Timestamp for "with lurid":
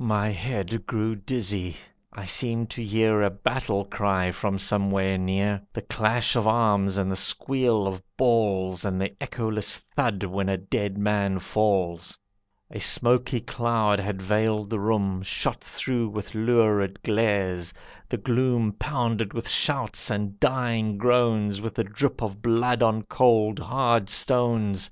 16.10-17.02